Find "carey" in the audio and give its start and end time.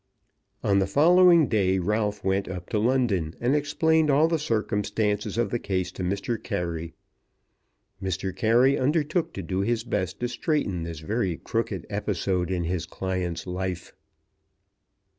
6.41-6.95, 8.35-8.79